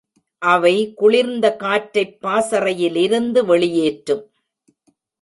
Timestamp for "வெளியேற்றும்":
3.45-4.23